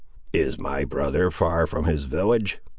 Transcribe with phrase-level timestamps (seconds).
[0.33, 2.59] "Is my brother far from his village?"